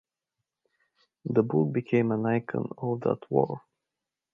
[1.25, 3.61] The book became an icon of that war.